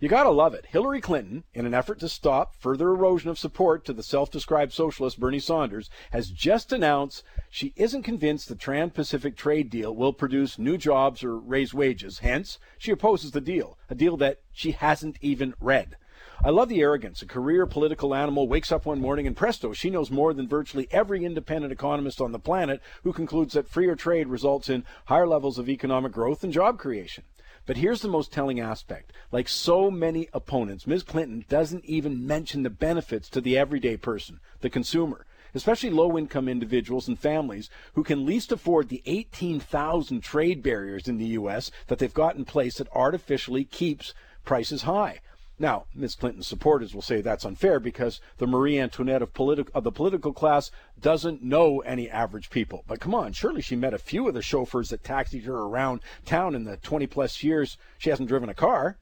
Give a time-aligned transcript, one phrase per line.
[0.00, 0.66] You gotta love it.
[0.66, 4.72] Hillary Clinton, in an effort to stop further erosion of support to the self described
[4.72, 10.12] socialist Bernie Sanders, has just announced she isn't convinced the Trans Pacific trade deal will
[10.12, 12.20] produce new jobs or raise wages.
[12.20, 15.96] Hence, she opposes the deal, a deal that she hasn't even read.
[16.44, 17.20] I love the arrogance.
[17.22, 20.86] A career political animal wakes up one morning and presto, she knows more than virtually
[20.92, 25.58] every independent economist on the planet who concludes that freer trade results in higher levels
[25.58, 27.24] of economic growth and job creation.
[27.68, 29.12] But here's the most telling aspect.
[29.30, 31.02] Like so many opponents, Ms.
[31.02, 36.48] Clinton doesn't even mention the benefits to the everyday person, the consumer, especially low income
[36.48, 41.70] individuals and families who can least afford the 18,000 trade barriers in the U.S.
[41.88, 44.14] that they've got in place that artificially keeps
[44.46, 45.20] prices high.
[45.60, 46.14] Now, Ms.
[46.14, 50.32] Clinton's supporters will say that's unfair because the Marie Antoinette of, politi- of the political
[50.32, 52.84] class doesn't know any average people.
[52.86, 56.00] But come on, surely she met a few of the chauffeurs that taxied her around
[56.24, 58.98] town in the 20 plus years she hasn't driven a car.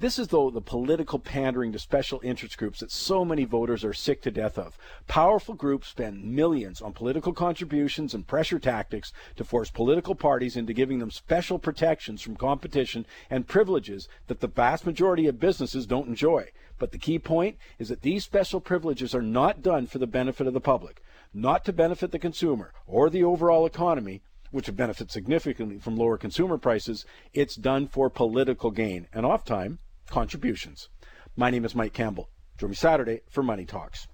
[0.00, 3.92] This is, though, the political pandering to special interest groups that so many voters are
[3.92, 4.78] sick to death of.
[5.08, 10.72] Powerful groups spend millions on political contributions and pressure tactics to force political parties into
[10.72, 16.06] giving them special protections from competition and privileges that the vast majority of businesses don't
[16.06, 16.46] enjoy.
[16.78, 20.46] But the key point is that these special privileges are not done for the benefit
[20.46, 21.02] of the public,
[21.34, 26.16] not to benefit the consumer or the overall economy, which would benefit significantly from lower
[26.16, 27.04] consumer prices,
[27.34, 30.88] it's done for political gain and oft time contributions.
[31.36, 32.28] My name is Mike Campbell.
[32.58, 34.08] Join me Saturday for Money Talks.